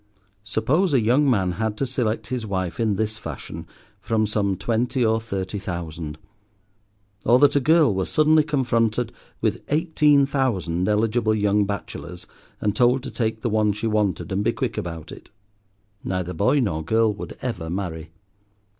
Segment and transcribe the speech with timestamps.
[0.43, 3.67] Suppose a young man had to select his wife in this fashion
[3.99, 6.17] from some twenty or thirty thousand;
[7.23, 9.11] or that a girl were suddenly confronted
[9.41, 12.25] with eighteen thousand eligible young bachelors,
[12.59, 15.29] and told to take the one she wanted and be quick about it?
[16.03, 18.09] Neither boy nor girl would ever marry.